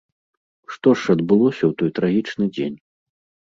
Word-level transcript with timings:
Што 0.75 0.89
ж 1.03 1.17
адбылося 1.19 1.63
ў 1.69 1.81
той 1.85 1.95
трагічны 2.01 2.45
дзень? 2.59 2.77